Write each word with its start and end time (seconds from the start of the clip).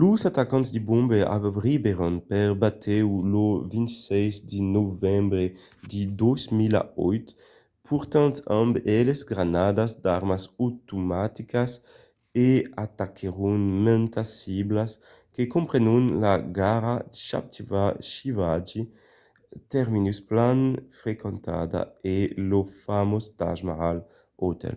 los 0.00 0.20
atacants 0.30 0.68
de 0.74 0.80
bombai 0.88 1.22
arribèron 1.36 2.14
per 2.30 2.48
batèu 2.62 3.08
lo 3.32 3.46
26 3.72 4.34
de 4.52 4.60
novembre 4.76 5.44
de 5.90 6.00
2008 6.20 7.28
portant 7.88 8.34
amb 8.60 8.72
eles 8.98 9.20
de 9.22 9.26
granadas 9.30 9.92
d'armas 10.04 10.42
automaticas 10.66 11.70
e 12.46 12.48
ataquèron 12.84 13.60
mantas 13.86 14.28
ciblas 14.40 14.90
que 15.34 15.44
comprenon 15.54 16.02
la 16.22 16.34
gara 16.58 16.94
chhatrapati 17.24 18.02
shivaji 18.10 18.80
terminus 19.72 20.18
plan 20.30 20.58
frequentada 21.00 21.80
e 22.16 22.16
lo 22.50 22.60
famós 22.84 23.24
taj 23.40 23.58
mahal 23.70 23.98
hotel 24.42 24.76